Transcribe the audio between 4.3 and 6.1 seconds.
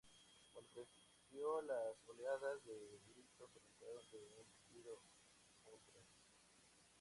rugido a un trueno.